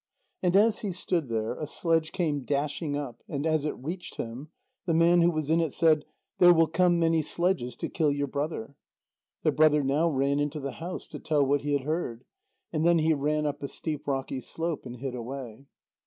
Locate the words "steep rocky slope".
13.67-14.87